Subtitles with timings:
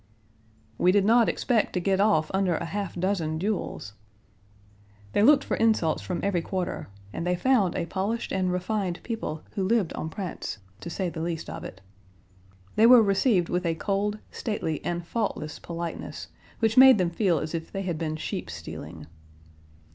[0.79, 3.93] "We did not expect to get off under a half dozen duels."
[5.13, 9.43] They looked for insults from every quarter and they found a polished and refined people
[9.51, 11.81] who lived en prince, to say the least of it.
[12.77, 17.53] They were received with a cold, stately, and faultless politeness, which made them feel as
[17.53, 19.05] if they had been sheep stealing.